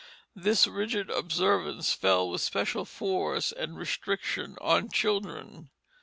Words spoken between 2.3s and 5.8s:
special force and restriction on children.